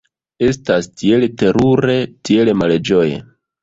[0.47, 2.01] Estas tiel terure,
[2.31, 3.27] tiel malĝoje!